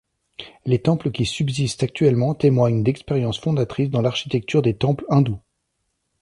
Les 0.65 0.79
temples 0.81 1.11
qui 1.11 1.27
subsistent 1.27 1.83
actuellement 1.83 2.33
témoignent 2.33 2.81
d'expériences 2.81 3.37
fondatrices 3.39 3.91
dans 3.91 4.01
l'architecture 4.01 4.63
des 4.63 4.73
temples 4.75 5.05
hindous. 5.11 5.39